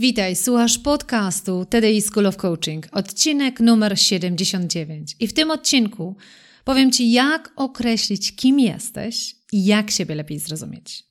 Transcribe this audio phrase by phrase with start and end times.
[0.00, 5.16] Witaj, słuchasz podcastu TDI School of Coaching, odcinek numer 79.
[5.20, 6.16] I w tym odcinku
[6.64, 11.04] powiem Ci, jak określić, kim jesteś i jak siebie lepiej zrozumieć.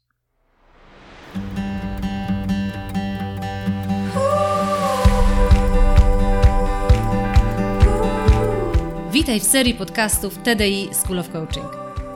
[9.12, 11.70] Witaj w serii podcastów TDI School of Coaching.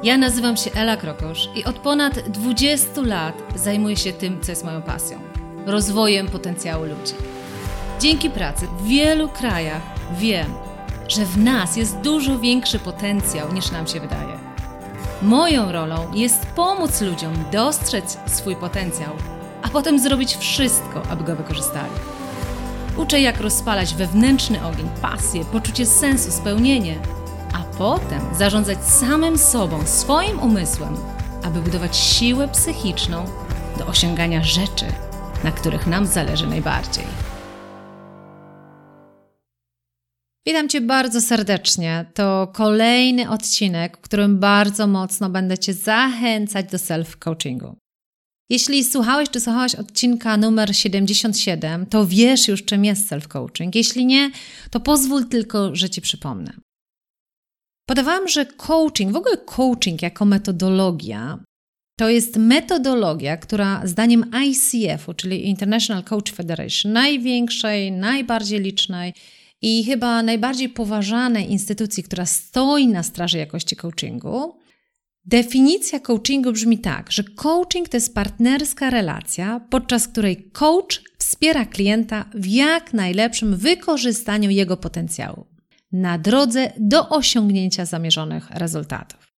[0.03, 4.63] Ja nazywam się Ela Krokosz i od ponad 20 lat zajmuję się tym, co jest
[4.63, 5.30] moją pasją
[5.65, 7.13] rozwojem potencjału ludzi.
[7.99, 9.81] Dzięki pracy w wielu krajach
[10.17, 10.53] wiem,
[11.07, 14.39] że w nas jest dużo większy potencjał niż nam się wydaje.
[15.21, 19.09] Moją rolą jest pomóc ludziom dostrzec swój potencjał,
[19.61, 21.93] a potem zrobić wszystko, aby go wykorzystali.
[22.97, 26.99] Uczę, jak rozpalać wewnętrzny ogień, pasję, poczucie sensu, spełnienie,
[27.53, 30.97] a potem zarządzać samym sobą, swoim umysłem,
[31.43, 33.25] aby budować siłę psychiczną
[33.77, 34.85] do osiągania rzeczy,
[35.43, 37.05] na których nam zależy najbardziej.
[40.47, 42.05] Witam Cię bardzo serdecznie.
[42.13, 47.75] To kolejny odcinek, w którym bardzo mocno będę Cię zachęcać do self-coachingu.
[48.49, 53.69] Jeśli słuchałeś czy słuchałaś odcinka numer 77, to wiesz już, czym jest self-coaching.
[53.75, 54.31] Jeśli nie,
[54.69, 56.53] to pozwól tylko, że Ci przypomnę.
[57.89, 61.39] Podawałam, że coaching, w ogóle coaching jako metodologia,
[62.01, 69.13] to jest metodologia, która zdaniem ICF-u, czyli International Coach Federation, największej, najbardziej licznej
[69.61, 74.55] i chyba najbardziej poważanej instytucji, która stoi na straży jakości coachingu,
[75.25, 82.25] definicja coachingu brzmi tak, że coaching to jest partnerska relacja, podczas której coach wspiera klienta
[82.33, 85.45] w jak najlepszym wykorzystaniu jego potencjału
[85.91, 89.30] na drodze do osiągnięcia zamierzonych rezultatów.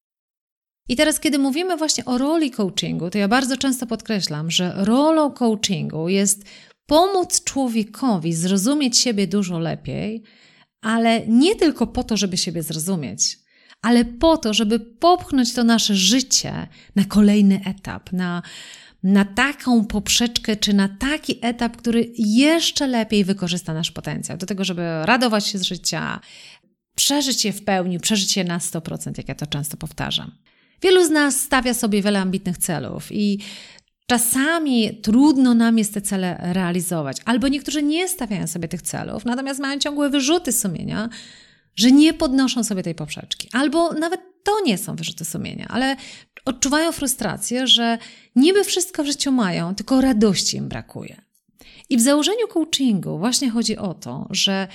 [0.89, 5.31] I teraz, kiedy mówimy właśnie o roli coachingu, to ja bardzo często podkreślam, że rolą
[5.31, 6.45] coachingu jest
[6.87, 10.23] pomóc człowiekowi zrozumieć siebie dużo lepiej,
[10.81, 13.39] ale nie tylko po to, żeby siebie zrozumieć,
[13.83, 18.43] ale po to, żeby popchnąć to nasze życie na kolejny etap, na,
[19.03, 24.65] na taką poprzeczkę, czy na taki etap, który jeszcze lepiej wykorzysta nasz potencjał, do tego,
[24.65, 26.21] żeby radować się z życia,
[26.97, 30.42] przeżyć je w pełni, przeżyć je na 100%, jak ja to często powtarzam.
[30.83, 33.39] Wielu z nas stawia sobie wiele ambitnych celów i
[34.07, 39.61] Czasami trudno nam jest te cele realizować, albo niektórzy nie stawiają sobie tych celów, natomiast
[39.61, 41.09] mają ciągłe wyrzuty sumienia,
[41.77, 45.97] że nie podnoszą sobie tej poprzeczki, albo nawet to nie są wyrzuty sumienia, ale
[46.45, 47.99] odczuwają frustrację, że
[48.37, 51.23] niby wszystko w życiu mają, tylko radości im brakuje.
[51.91, 54.69] I w założeniu coachingu właśnie chodzi o to, że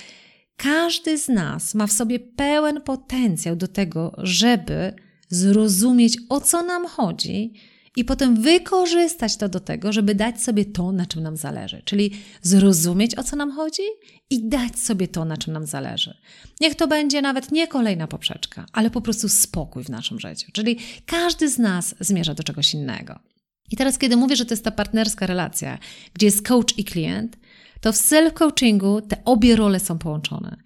[0.56, 4.94] każdy z nas ma w sobie pełen potencjał do tego, żeby
[5.28, 7.52] zrozumieć, o co nam chodzi
[7.96, 11.82] i potem wykorzystać to do tego, żeby dać sobie to, na czym nam zależy.
[11.84, 12.10] Czyli
[12.42, 13.82] zrozumieć, o co nam chodzi
[14.30, 16.16] i dać sobie to, na czym nam zależy.
[16.60, 20.52] Niech to będzie nawet nie kolejna poprzeczka, ale po prostu spokój w naszym życiu.
[20.52, 23.18] Czyli każdy z nas zmierza do czegoś innego.
[23.70, 25.78] I teraz, kiedy mówię, że to jest ta partnerska relacja,
[26.14, 27.36] gdzie jest coach i klient,
[27.80, 30.56] to w self-coachingu te obie role są połączone.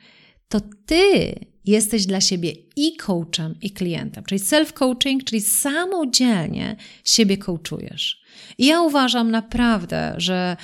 [0.48, 1.34] To ty
[1.64, 8.22] jesteś dla siebie i coachem, i klientem, czyli self-coaching, czyli samodzielnie siebie coachujesz.
[8.58, 10.56] I ja uważam naprawdę, że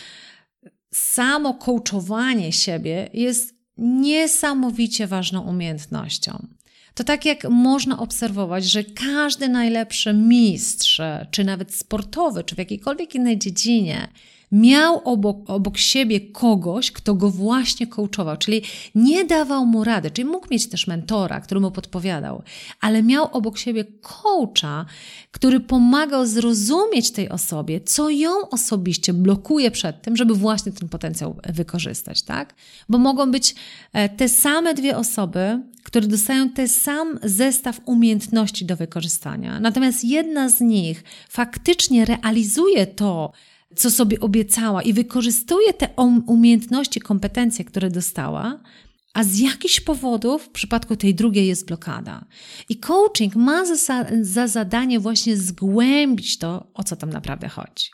[0.93, 6.47] samo coachowanie siebie jest niesamowicie ważną umiejętnością.
[6.95, 13.15] To tak jak można obserwować, że każdy najlepszy mistrz, czy nawet sportowy, czy w jakiejkolwiek
[13.15, 14.09] innej dziedzinie,
[14.53, 18.63] miał obok, obok siebie kogoś, kto go właśnie coachował, czyli
[18.95, 22.43] nie dawał mu rady, czyli mógł mieć też mentora, który mu podpowiadał,
[22.81, 24.87] ale miał obok siebie coacha,
[25.31, 31.37] który pomagał zrozumieć tej osobie, co ją osobiście blokuje przed tym, żeby właśnie ten potencjał
[31.49, 32.55] wykorzystać, tak?
[32.89, 33.55] Bo mogą być
[33.93, 39.61] e, te same dwie osoby, które dostają ten sam zestaw umiejętności do wykorzystania.
[39.61, 43.33] Natomiast jedna z nich faktycznie realizuje to,
[43.77, 48.61] co sobie obiecała i wykorzystuje te um-, umiejętności, kompetencje, które dostała,
[49.15, 52.25] a z jakichś powodów w przypadku tej drugiej jest blokada.
[52.69, 57.87] I coaching ma za, za zadanie właśnie zgłębić to, o co tam naprawdę chodzi.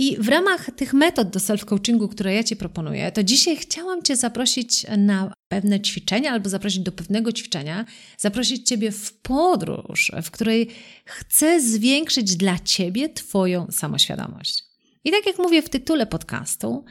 [0.00, 4.16] I w ramach tych metod do self-coachingu, które ja Ci proponuję, to dzisiaj chciałam Cię
[4.16, 7.84] zaprosić na pewne ćwiczenia albo zaprosić do pewnego ćwiczenia,
[8.18, 10.68] zaprosić Ciebie w podróż, w której
[11.04, 14.67] chcę zwiększyć dla Ciebie Twoją samoświadomość.
[15.04, 16.84] I tak jak mówię w tytule podcastu,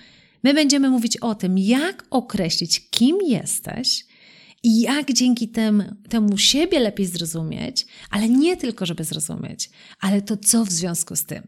[0.44, 4.06] my będziemy mówić o tym, jak określić, kim jesteś
[4.64, 9.70] i jak dzięki tem, temu siebie lepiej zrozumieć, ale nie tylko, żeby zrozumieć,
[10.00, 11.48] ale to co w związku z tym.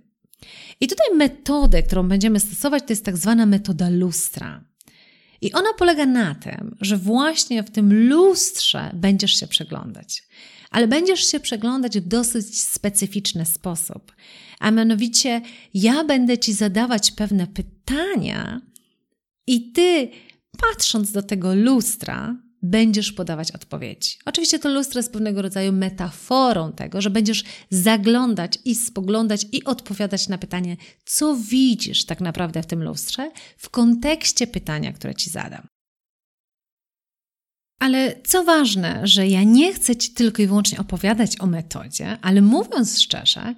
[0.81, 4.63] I tutaj metodę, którą będziemy stosować, to jest tak zwana metoda lustra.
[5.41, 10.23] I ona polega na tym, że właśnie w tym lustrze będziesz się przeglądać.
[10.69, 14.15] Ale będziesz się przeglądać w dosyć specyficzny sposób.
[14.59, 15.41] A mianowicie,
[15.73, 18.61] ja będę ci zadawać pewne pytania,
[19.49, 20.09] i ty,
[20.57, 24.17] patrząc do tego lustra, będziesz podawać odpowiedzi.
[24.25, 30.27] Oczywiście to lustro jest pewnego rodzaju metaforą tego, że będziesz zaglądać i spoglądać i odpowiadać
[30.27, 35.67] na pytanie, co widzisz tak naprawdę w tym lustrze w kontekście pytania, które ci zadam.
[37.79, 42.41] Ale co ważne, że ja nie chcę Ci tylko i wyłącznie opowiadać o metodzie, ale
[42.41, 43.55] mówiąc szczerze,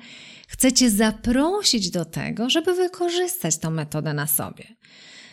[0.48, 4.66] chcę Cię zaprosić do tego, żeby wykorzystać tę metodę na sobie.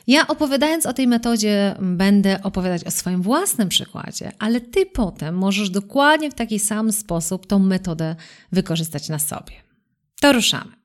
[0.07, 5.71] Ja opowiadając o tej metodzie, będę opowiadać o swoim własnym przykładzie, ale ty potem możesz
[5.71, 8.17] dokładnie w taki sam sposób tą metodę
[8.53, 9.53] wykorzystać na sobie.
[10.21, 10.78] To ruszamy.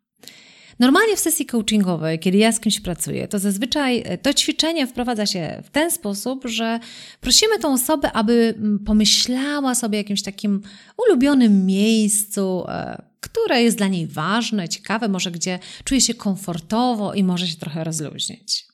[0.80, 5.62] Normalnie w sesji coachingowej, kiedy ja z kimś pracuję, to zazwyczaj to ćwiczenie wprowadza się
[5.66, 6.80] w ten sposób, że
[7.22, 10.62] prosimy tą osobę, aby mm, pomyślała sobie o jakimś takim
[11.08, 17.24] ulubionym miejscu, e, które jest dla niej ważne, ciekawe, może gdzie czuje się komfortowo i
[17.24, 18.66] może się trochę rozluźnić.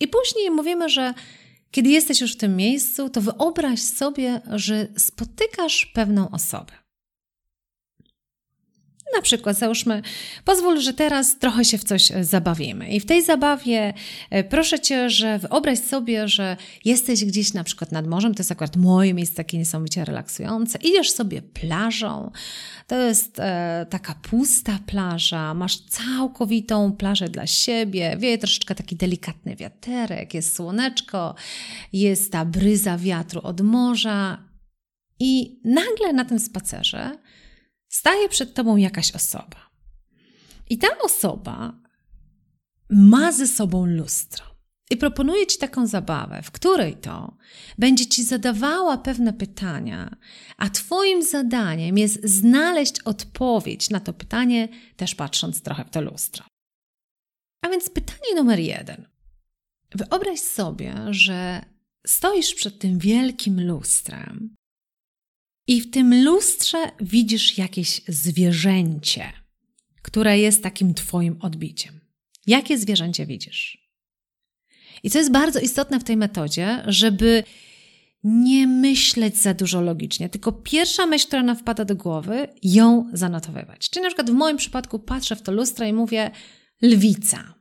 [0.00, 1.14] I później mówimy, że
[1.70, 6.72] kiedy jesteś już w tym miejscu, to wyobraź sobie, że spotykasz pewną osobę.
[9.14, 10.02] Na przykład, załóżmy,
[10.44, 12.88] pozwól, że teraz trochę się w coś zabawimy.
[12.88, 13.94] I w tej zabawie
[14.30, 18.34] e, proszę cię, że wyobraź sobie, że jesteś gdzieś na przykład nad morzem.
[18.34, 20.78] To jest akurat moje miejsce takie niesamowicie relaksujące.
[20.78, 22.30] Idziesz sobie plażą.
[22.86, 25.54] To jest e, taka pusta plaża.
[25.54, 28.16] Masz całkowitą plażę dla siebie.
[28.18, 31.34] Wieje troszeczkę taki delikatny wiaterek, jest słoneczko,
[31.92, 34.48] jest ta bryza wiatru od morza.
[35.20, 37.18] I nagle na tym spacerze
[37.88, 39.70] staje przed tobą jakaś osoba.
[40.70, 41.80] I ta osoba
[42.90, 44.44] ma ze sobą lustro.
[44.90, 47.36] I proponuje ci taką zabawę, w której to
[47.78, 50.16] będzie ci zadawała pewne pytania,
[50.56, 56.44] a twoim zadaniem jest znaleźć odpowiedź na to pytanie, też patrząc trochę w to lustro.
[57.62, 59.08] A więc pytanie numer jeden.
[59.94, 61.64] Wyobraź sobie, że
[62.06, 64.56] stoisz przed tym wielkim lustrem
[65.68, 69.32] i w tym lustrze widzisz jakieś zwierzęcie,
[70.02, 72.00] które jest takim Twoim odbiciem.
[72.46, 73.88] Jakie zwierzęcie widzisz?
[75.02, 77.44] I co jest bardzo istotne w tej metodzie, żeby
[78.24, 83.90] nie myśleć za dużo logicznie, tylko pierwsza myśl, która nam wpada do głowy, ją zanotowywać.
[83.90, 86.30] Czyli na przykład w moim przypadku patrzę w to lustro i mówię
[86.82, 87.54] lwica.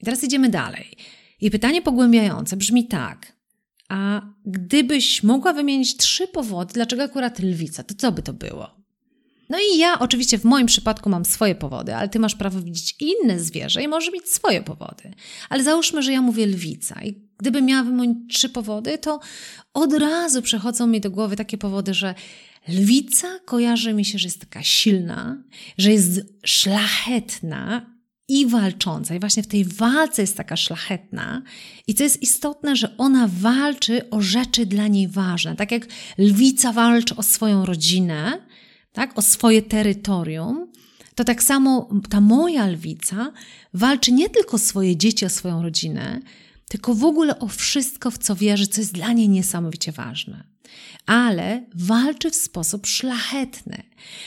[0.00, 0.96] I teraz idziemy dalej.
[1.40, 3.41] I pytanie pogłębiające brzmi tak:
[3.92, 8.70] a gdybyś mogła wymienić trzy powody, dlaczego akurat lwica, to co by to było?
[9.48, 12.96] No i ja oczywiście w moim przypadku mam swoje powody, ale ty masz prawo widzieć
[13.00, 15.14] inne zwierzę i możesz mieć swoje powody.
[15.48, 19.20] Ale załóżmy, że ja mówię lwica i gdybym miała wymienić trzy powody, to
[19.74, 22.14] od razu przechodzą mi do głowy takie powody, że
[22.68, 25.42] lwica kojarzy mi się, że jest taka silna,
[25.78, 27.91] że jest szlachetna,
[28.28, 29.14] i walcząca.
[29.14, 31.42] I właśnie w tej walce jest taka szlachetna.
[31.86, 35.56] I co jest istotne, że ona walczy o rzeczy dla niej ważne.
[35.56, 35.86] Tak jak
[36.18, 38.46] lwica walczy o swoją rodzinę,
[38.92, 40.72] tak, o swoje terytorium,
[41.14, 43.32] to tak samo ta moja lwica
[43.74, 46.20] walczy nie tylko o swoje dzieci, o swoją rodzinę,
[46.68, 50.44] tylko w ogóle o wszystko, w co wierzy, co jest dla niej niesamowicie ważne.
[51.06, 53.82] Ale walczy w sposób szlachetny.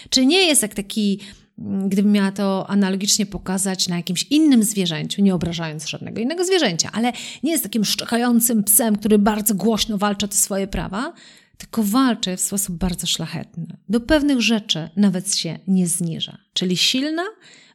[0.09, 1.19] Czy nie jest jak taki
[1.57, 7.13] gdybym miała to analogicznie pokazać na jakimś innym zwierzęciu, nie obrażając żadnego innego zwierzęcia, ale
[7.43, 11.13] nie jest takim szczekającym psem, który bardzo głośno walczy o te swoje prawa,
[11.57, 13.77] tylko walczy w sposób bardzo szlachetny.
[13.89, 16.37] Do pewnych rzeczy nawet się nie zniża.
[16.53, 17.23] Czyli silna,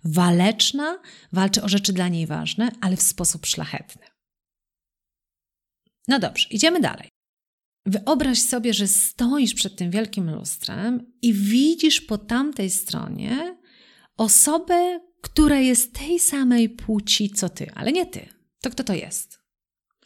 [0.04, 0.98] waleczna,
[1.32, 4.02] walczy o rzeczy dla niej ważne, ale w sposób szlachetny.
[6.08, 7.08] No dobrze, idziemy dalej.
[7.86, 13.59] Wyobraź sobie, że stoisz przed tym wielkim lustrem i widzisz po tamtej stronie
[14.20, 18.28] osobę, która jest tej samej płci co ty, ale nie ty.
[18.60, 19.40] To kto to jest?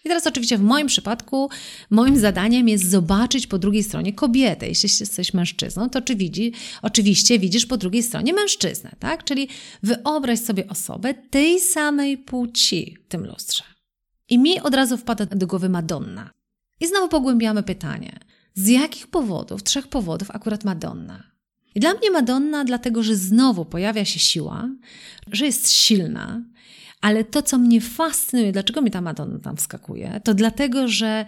[0.04, 1.50] I teraz oczywiście w moim przypadku
[1.90, 4.68] moim zadaniem jest zobaczyć po drugiej stronie kobietę.
[4.68, 6.52] Jeśli jesteś mężczyzną, to czy widzi,
[6.83, 9.25] oczywiście widzisz po drugiej stronie mężczyznę, tak?
[9.25, 9.49] Czyli
[9.83, 13.64] wyobraź sobie osobę tej samej płci w tym lustrze.
[14.28, 16.30] I mi od razu wpada do głowy Madonna.
[16.80, 18.21] I znowu pogłębiamy pytanie.
[18.54, 21.34] Z jakich powodów, trzech powodów akurat Madonna?
[21.75, 24.69] I dla mnie Madonna, dlatego że znowu pojawia się siła,
[25.33, 26.43] że jest silna,
[27.00, 31.26] ale to, co mnie fascynuje, dlaczego mi ta Madonna tam wskakuje, to dlatego, że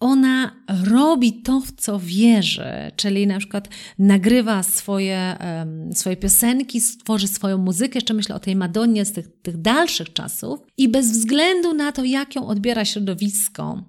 [0.00, 0.52] ona
[0.84, 7.58] robi to, w co wierzy, czyli na przykład nagrywa swoje, um, swoje piosenki, stworzy swoją
[7.58, 11.92] muzykę, jeszcze myślę o tej Madonnie z tych, tych dalszych czasów i bez względu na
[11.92, 13.84] to, jak ją odbiera środowisko,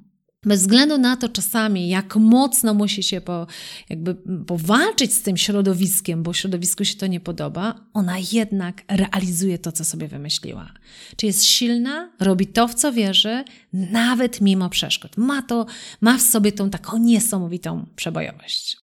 [0.46, 3.48] bez względu na to czasami, jak mocno musi się po,
[3.90, 4.16] jakby
[4.48, 9.86] powalczyć z tym środowiskiem, bo środowisku się to nie podoba, ona jednak realizuje to, co
[9.86, 10.74] sobie wymyśliła.
[11.16, 15.18] Czy jest silna, robi to, w co wierzy, nawet mimo przeszkód.
[15.18, 15.66] Ma to,
[16.02, 18.78] ma w sobie tą taką niesamowitą przebojowość.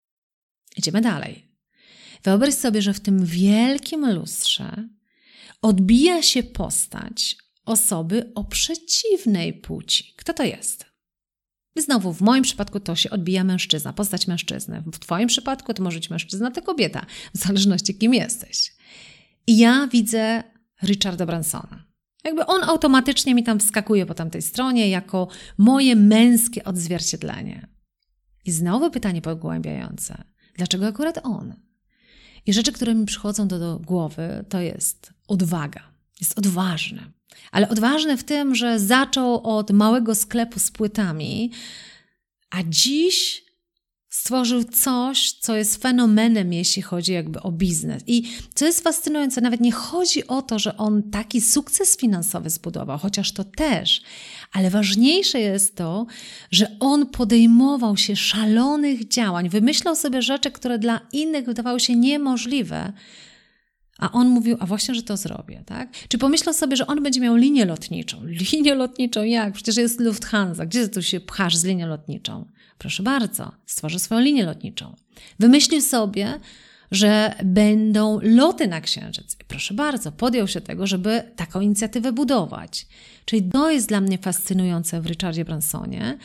[0.76, 1.48] Idziemy dalej.
[2.24, 4.88] Wyobraź sobie, że w tym wielkim lustrze
[5.62, 10.14] odbija się postać osoby o przeciwnej płci.
[10.16, 10.87] Kto to jest?
[11.82, 14.82] Znowu, w moim przypadku to się odbija mężczyzna, postać mężczyzny.
[14.92, 18.72] W Twoim przypadku to może być mężczyzna, to kobieta, w zależności kim jesteś.
[19.46, 20.42] I ja widzę
[20.82, 21.84] Richarda Bransona.
[22.24, 27.68] Jakby on automatycznie mi tam wskakuje po tamtej stronie jako moje męskie odzwierciedlenie.
[28.44, 30.24] I znowu pytanie pogłębiające.
[30.56, 31.54] Dlaczego akurat on?
[32.46, 35.97] I rzeczy, które mi przychodzą do, do głowy, to jest odwaga.
[36.20, 37.12] Jest odważny
[37.50, 41.50] ale odważny w tym, że zaczął od małego sklepu z płytami,
[42.50, 43.44] a dziś
[44.08, 48.02] stworzył coś, co jest fenomenem, jeśli chodzi jakby o biznes.
[48.06, 48.22] I
[48.54, 53.32] co jest fascynujące, nawet nie chodzi o to, że on taki sukces finansowy zbudował, chociaż
[53.32, 54.02] to też,
[54.52, 56.06] ale ważniejsze jest to,
[56.50, 62.92] że on podejmował się szalonych działań, wymyślał sobie rzeczy, które dla innych wydawały się niemożliwe,
[63.98, 65.88] a on mówił, a właśnie, że to zrobię, tak?
[66.08, 68.20] Czy pomyślał sobie, że on będzie miał linię lotniczą?
[68.24, 69.54] Linię lotniczą jak?
[69.54, 70.66] Przecież jest Lufthansa.
[70.66, 72.44] Gdzie tu się pchasz z linią lotniczą?
[72.78, 74.96] Proszę bardzo, stworzy swoją linię lotniczą.
[75.38, 76.40] Wymyślił sobie,
[76.90, 79.36] że będą loty na Księżyc.
[79.48, 82.86] Proszę bardzo, podjął się tego, żeby taką inicjatywę budować.
[83.24, 86.18] Czyli to jest dla mnie fascynujące w Richardzie Bransonie,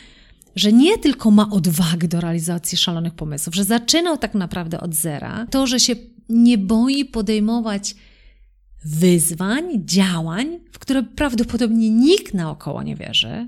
[0.56, 5.48] że nie tylko ma odwagę do realizacji szalonych pomysłów, że zaczynał tak naprawdę od zera,
[5.50, 5.96] to, że się
[6.30, 7.96] nie boi podejmować
[8.86, 13.48] wyzwań, działań, w które prawdopodobnie nikt naokoło nie wierzy,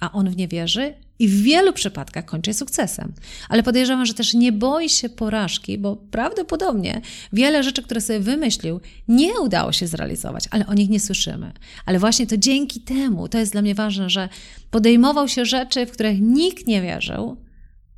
[0.00, 3.12] a on w nie wierzy i w wielu przypadkach kończy sukcesem.
[3.48, 7.00] Ale podejrzewam, że też nie boi się porażki, bo prawdopodobnie
[7.32, 11.52] wiele rzeczy, które sobie wymyślił, nie udało się zrealizować, ale o nich nie słyszymy.
[11.86, 14.28] Ale właśnie to dzięki temu, to jest dla mnie ważne, że
[14.70, 17.36] podejmował się rzeczy, w których nikt nie wierzył,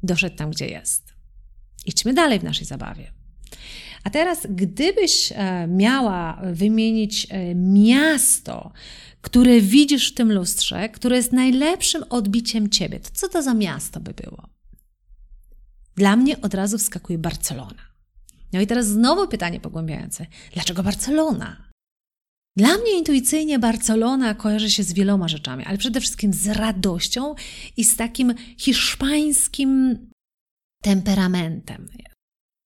[0.02, 1.14] doszedł tam, gdzie jest.
[1.86, 3.17] Idźmy dalej w naszej zabawie.
[4.08, 8.72] A teraz, gdybyś e, miała wymienić e, miasto,
[9.20, 14.00] które widzisz w tym lustrze, które jest najlepszym odbiciem ciebie, to co to za miasto
[14.00, 14.48] by było?
[15.96, 17.82] Dla mnie od razu wskakuje Barcelona.
[18.52, 20.26] No i teraz znowu pytanie pogłębiające.
[20.52, 21.68] Dlaczego Barcelona?
[22.56, 27.34] Dla mnie intuicyjnie Barcelona kojarzy się z wieloma rzeczami, ale przede wszystkim z radością
[27.76, 29.98] i z takim hiszpańskim
[30.82, 31.88] temperamentem.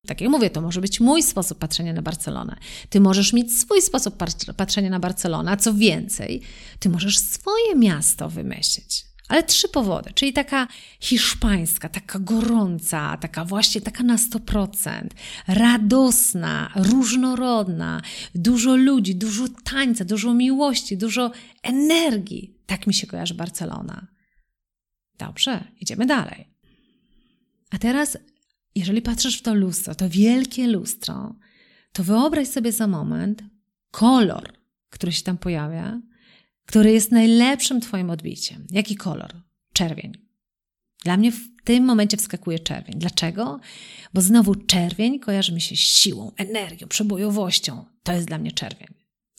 [0.07, 2.57] Tak jak mówię, to może być mój sposób patrzenia na Barcelonę.
[2.89, 4.17] Ty możesz mieć swój sposób
[4.57, 6.43] patrzenia na Barcelonę, co więcej,
[6.79, 9.05] ty możesz swoje miasto wymyślić.
[9.29, 10.69] Ale trzy powody, czyli taka
[11.01, 15.07] hiszpańska, taka gorąca, taka właśnie taka na 100%,
[15.49, 18.03] radosna, różnorodna,
[18.35, 21.31] dużo ludzi, dużo tańca, dużo miłości, dużo
[21.63, 22.55] energii.
[22.67, 24.07] Tak mi się kojarzy Barcelona.
[25.19, 26.49] Dobrze, idziemy dalej.
[27.71, 28.19] A teraz
[28.75, 31.35] jeżeli patrzysz w to lustro, to wielkie lustro,
[31.93, 33.43] to wyobraź sobie za moment
[33.91, 34.53] kolor,
[34.91, 36.01] który się tam pojawia,
[36.67, 38.67] który jest najlepszym Twoim odbiciem.
[38.71, 39.33] Jaki kolor?
[39.73, 40.13] Czerwień.
[41.05, 42.99] Dla mnie w tym momencie wskakuje czerwień.
[42.99, 43.61] Dlaczego?
[44.15, 47.85] Bo znowu czerwień kojarzy mi się z siłą, energią, przebojowością.
[48.03, 48.89] To jest dla mnie czerwień.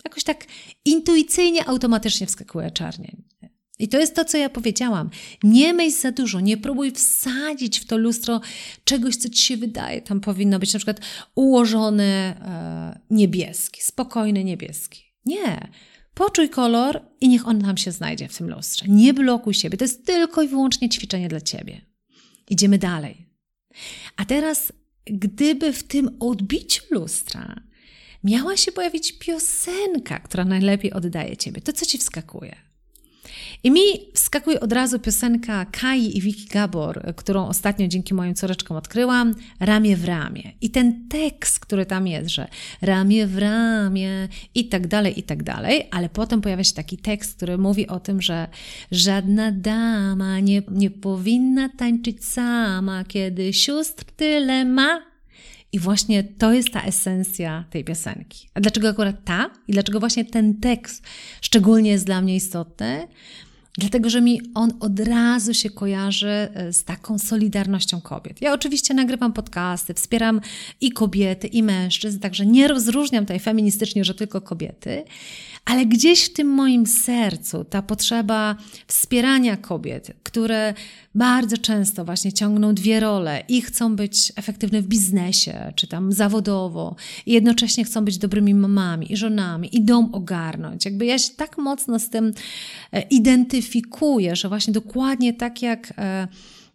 [0.05, 0.45] Jakoś tak
[0.85, 3.23] intuicyjnie, automatycznie wskakuje czerwień.
[3.79, 5.09] I to jest to, co ja powiedziałam.
[5.43, 8.41] Nie myśl za dużo, nie próbuj wsadzić w to lustro
[8.83, 10.01] czegoś, co ci się wydaje.
[10.01, 10.99] Tam powinno być na przykład
[11.35, 15.03] ułożony e, niebieski, spokojny niebieski.
[15.25, 15.71] Nie.
[16.13, 18.85] Poczuj kolor i niech on tam się znajdzie w tym lustrze.
[18.89, 19.77] Nie blokuj siebie.
[19.77, 21.81] To jest tylko i wyłącznie ćwiczenie dla ciebie.
[22.49, 23.29] Idziemy dalej.
[24.17, 24.73] A teraz,
[25.05, 27.61] gdyby w tym odbiciu lustra
[28.23, 32.72] miała się pojawić piosenka, która najlepiej oddaje ciebie, to co ci wskakuje?
[33.65, 33.81] I mi
[34.13, 39.97] wskakuje od razu piosenka Kai i Wiki Gabor, którą ostatnio dzięki moim córeczkom odkryłam, Ramię
[39.97, 40.51] w ramię.
[40.61, 42.47] I ten tekst, który tam jest, że
[42.81, 47.35] ramię w ramię i tak dalej, i tak dalej, ale potem pojawia się taki tekst,
[47.37, 48.47] który mówi o tym, że
[48.91, 55.01] żadna dama nie, nie powinna tańczyć sama, kiedy sióstr tyle ma,
[55.71, 58.49] i właśnie to jest ta esencja tej piosenki.
[58.53, 59.49] A dlaczego akurat ta?
[59.67, 61.03] I dlaczego właśnie ten tekst
[61.41, 63.07] szczególnie jest dla mnie istotny?
[63.77, 68.41] Dlatego, że mi on od razu się kojarzy e, z taką solidarnością kobiet.
[68.41, 70.41] Ja oczywiście nagrywam podcasty, wspieram
[70.81, 75.03] i kobiety, i mężczyzn, także nie rozróżniam tutaj feministycznie, że tylko kobiety,
[75.65, 78.55] ale gdzieś w tym moim sercu ta potrzeba
[78.87, 80.73] wspierania kobiet, które
[81.15, 86.95] bardzo często właśnie ciągną dwie role i chcą być efektywne w biznesie, czy tam zawodowo,
[87.25, 90.85] i jednocześnie chcą być dobrymi mamami i żonami, i dom ogarnąć.
[90.85, 92.31] Jakby ja się tak mocno z tym
[92.91, 93.01] e,
[93.63, 96.27] identyfikuję, że właśnie dokładnie tak jak e,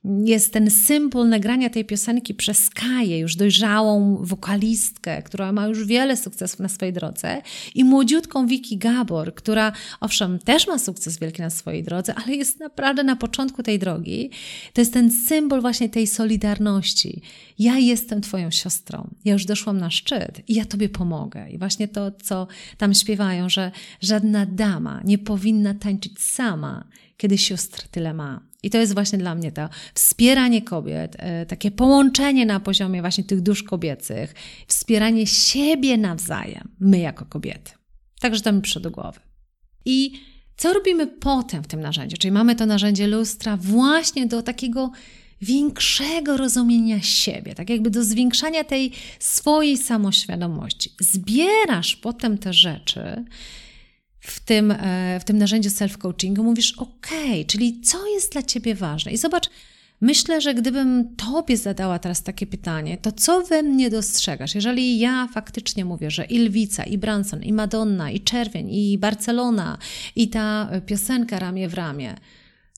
[0.04, 6.16] jest ten symbol nagrania tej piosenki przez Kaję, już dojrzałą wokalistkę, która ma już wiele
[6.16, 7.42] sukcesów na swojej drodze,
[7.74, 12.60] i młodziutką Wiki Gabor, która owszem też ma sukces wielki na swojej drodze, ale jest
[12.60, 14.30] naprawdę na początku tej drogi.
[14.72, 17.22] To jest ten symbol właśnie tej solidarności.
[17.58, 21.50] Ja jestem Twoją siostrą, ja już doszłam na szczyt i ja Tobie pomogę.
[21.50, 22.46] I właśnie to, co
[22.78, 26.84] tam śpiewają, że żadna dama nie powinna tańczyć sama,
[27.16, 28.47] kiedy sióstr tyle ma.
[28.62, 33.24] I to jest właśnie dla mnie to wspieranie kobiet, e, takie połączenie na poziomie właśnie
[33.24, 34.34] tych dusz kobiecych,
[34.66, 37.72] wspieranie siebie nawzajem, my jako kobiety.
[38.20, 39.20] Także to mi przyszło do głowy.
[39.84, 40.12] I
[40.56, 42.16] co robimy potem w tym narzędziu?
[42.16, 44.90] Czyli mamy to narzędzie lustra właśnie do takiego
[45.42, 50.90] większego rozumienia siebie, tak jakby do zwiększania tej swojej samoświadomości.
[51.00, 53.24] Zbierasz potem te rzeczy
[54.20, 57.08] w tym, e, w tym narzędziu self-coachingu, mówisz, ok,
[57.46, 59.12] czyli co jest dla ciebie ważne?
[59.12, 59.50] I zobacz,
[60.00, 64.54] myślę, że gdybym tobie zadała teraz takie pytanie, to co we mnie dostrzegasz?
[64.54, 69.78] Jeżeli ja faktycznie mówię, że i Lwica, i Branson, i Madonna, i Czerwień, i Barcelona,
[70.16, 72.14] i ta piosenka ramię w ramię,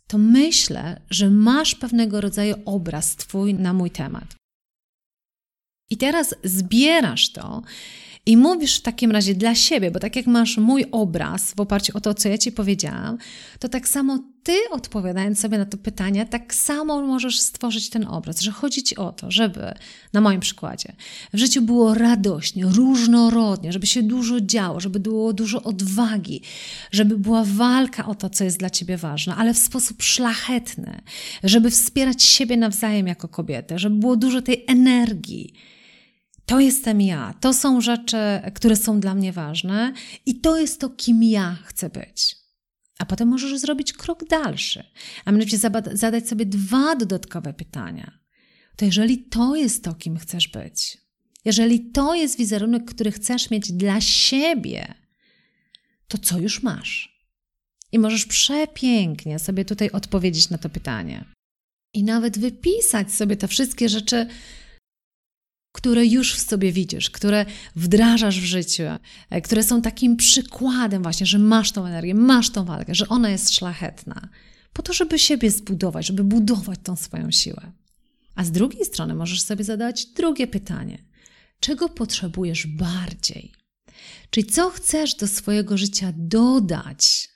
[0.06, 4.35] to myślę, że masz pewnego rodzaju obraz twój na mój temat.
[5.90, 7.62] I teraz zbierasz to
[8.27, 11.97] i mówisz w takim razie dla siebie, bo tak jak masz mój obraz w oparciu
[11.97, 13.19] o to, co ja ci powiedziałam,
[13.59, 18.41] to tak samo ty odpowiadając sobie na to pytanie, tak samo możesz stworzyć ten obraz,
[18.41, 19.75] że chodzi ci o to, żeby,
[20.12, 20.93] na moim przykładzie,
[21.33, 26.43] w życiu było radośnie, różnorodnie, żeby się dużo działo, żeby było dużo odwagi,
[26.91, 31.00] żeby była walka o to, co jest dla ciebie ważne, ale w sposób szlachetny,
[31.45, 35.53] żeby wspierać siebie nawzajem jako kobietę, żeby było dużo tej energii
[36.51, 38.17] to jestem ja, to są rzeczy,
[38.55, 39.93] które są dla mnie ważne
[40.27, 42.37] i to jest to, kim ja chcę być.
[42.99, 44.85] A potem możesz zrobić krok dalszy,
[45.25, 45.59] a mianowicie
[45.93, 48.19] zadać sobie dwa dodatkowe pytania.
[48.77, 50.99] To jeżeli to jest to, kim chcesz być,
[51.45, 54.95] jeżeli to jest wizerunek, który chcesz mieć dla siebie,
[56.09, 57.21] to co już masz?
[57.93, 61.25] I możesz przepięknie sobie tutaj odpowiedzieć na to pytanie.
[61.95, 64.27] I nawet wypisać sobie te wszystkie rzeczy,
[65.72, 68.83] które już w sobie widzisz, które wdrażasz w życiu,
[69.30, 73.30] e, które są takim przykładem właśnie, że masz tą energię, masz tą walkę, że ona
[73.30, 74.28] jest szlachetna,
[74.72, 77.72] po to, żeby siebie zbudować, żeby budować tą swoją siłę.
[78.35, 81.04] A z drugiej strony możesz sobie zadać drugie pytanie:
[81.61, 83.52] czego potrzebujesz bardziej?
[84.30, 87.28] Czyli co chcesz do swojego życia dodać,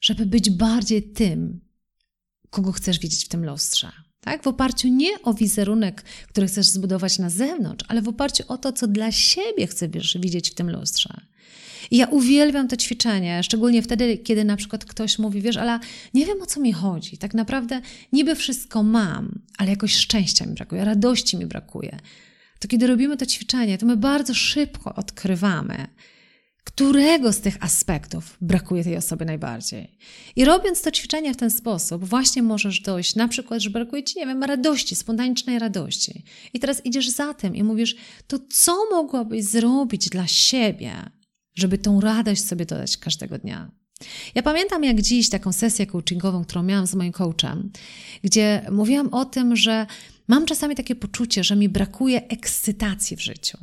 [0.00, 1.60] żeby być bardziej tym,
[2.50, 3.92] kogo chcesz widzieć w tym lustrze?
[4.20, 4.42] Tak?
[4.42, 8.72] W oparciu nie o wizerunek, który chcesz zbudować na zewnątrz, ale w oparciu o to,
[8.72, 11.20] co dla siebie chcesz widzieć w tym lustrze.
[11.90, 15.78] I ja uwielbiam to ćwiczenie, szczególnie wtedy, kiedy na przykład ktoś mówi, wiesz, ale
[16.14, 17.18] nie wiem o co mi chodzi.
[17.18, 17.80] Tak naprawdę
[18.12, 21.98] niby wszystko mam, ale jakoś szczęścia mi brakuje, radości mi brakuje.
[22.58, 25.86] To kiedy robimy to ćwiczenie, to my bardzo szybko odkrywamy,
[26.64, 29.98] którego z tych aspektów brakuje tej osobie najbardziej.
[30.36, 34.18] I robiąc to ćwiczenie w ten sposób, właśnie możesz dojść na przykład, że brakuje ci,
[34.18, 36.24] nie wiem, radości, spontanicznej radości.
[36.54, 37.96] I teraz idziesz za tym i mówisz,
[38.26, 40.92] to co mogłabyś zrobić dla siebie,
[41.54, 43.70] żeby tą radość sobie dodać każdego dnia?
[44.34, 47.70] Ja pamiętam jak dziś taką sesję coachingową, którą miałam z moim coachem,
[48.24, 49.86] gdzie mówiłam o tym, że
[50.30, 53.58] Mam czasami takie poczucie, że mi brakuje ekscytacji w życiu.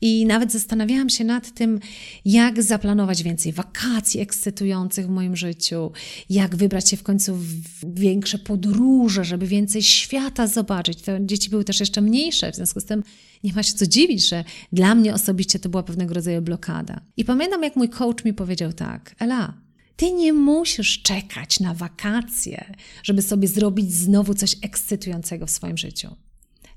[0.00, 1.80] I nawet zastanawiałam się nad tym,
[2.24, 5.92] jak zaplanować więcej wakacji ekscytujących w moim życiu,
[6.30, 11.02] jak wybrać się w końcu w większe podróże, żeby więcej świata zobaczyć.
[11.02, 13.02] Te dzieci były też jeszcze mniejsze, w związku z tym
[13.44, 17.00] nie ma się co dziwić, że dla mnie osobiście to była pewnego rodzaju blokada.
[17.16, 19.63] I pamiętam, jak mój coach mi powiedział tak: Ela,
[19.96, 26.16] ty nie musisz czekać na wakacje, żeby sobie zrobić znowu coś ekscytującego w swoim życiu.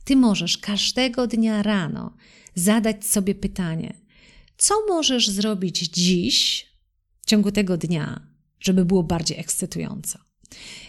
[0.04, 2.14] Ty możesz każdego dnia rano
[2.56, 3.94] zadać sobie pytanie:
[4.58, 6.68] co możesz zrobić dziś,
[7.22, 8.22] w ciągu tego dnia,
[8.60, 10.20] żeby było bardziej ekscytująco?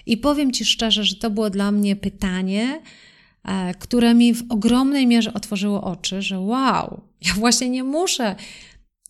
[0.07, 2.83] I powiem Ci szczerze, że to było dla mnie pytanie,
[3.45, 8.37] e, które mi w ogromnej mierze otworzyło oczy, że wow, ja właśnie nie muszę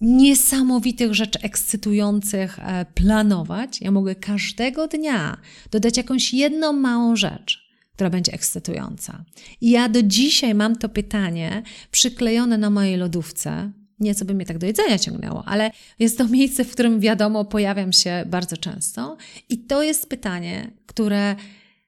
[0.01, 3.81] niesamowitych rzeczy ekscytujących e, planować.
[3.81, 5.37] Ja mogę każdego dnia
[5.71, 9.25] dodać jakąś jedną małą rzecz, która będzie ekscytująca.
[9.61, 13.73] I ja do dzisiaj mam to pytanie przyklejone na mojej lodówce.
[14.01, 17.45] Nie, co by mnie tak do jedzenia ciągnęło, ale jest to miejsce, w którym wiadomo,
[17.45, 19.17] pojawiam się bardzo często.
[19.49, 21.37] I to jest pytanie, które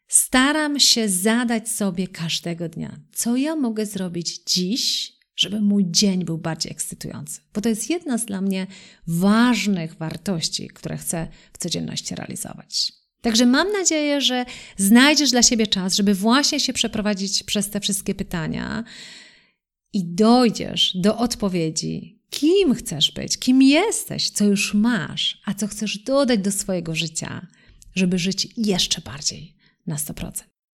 [0.09, 3.01] staram się zadać sobie każdego dnia.
[3.13, 7.41] Co ja mogę zrobić dziś, żeby mój dzień był bardziej ekscytujący.
[7.55, 8.67] Bo to jest jedna z dla mnie
[9.07, 12.93] ważnych wartości, które chcę w codzienności realizować.
[13.21, 14.45] Także mam nadzieję, że
[14.77, 18.85] znajdziesz dla siebie czas, żeby właśnie się przeprowadzić przez te wszystkie pytania
[19.93, 25.99] i dojdziesz do odpowiedzi, kim chcesz być, kim jesteś, co już masz, a co chcesz
[25.99, 27.47] dodać do swojego życia,
[27.95, 30.31] żeby żyć jeszcze bardziej na 100%.